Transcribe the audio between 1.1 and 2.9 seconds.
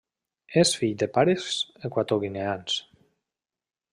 pares equatoguineans.